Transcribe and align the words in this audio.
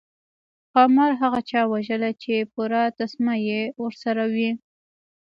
ښامار 0.71 1.11
هغه 1.21 1.39
چا 1.49 1.61
وژلی 1.73 2.13
چې 2.23 2.49
پوره 2.53 2.81
تسمه 2.97 3.33
یې 3.47 3.61
ورسره 3.83 4.23
وي. 4.35 4.51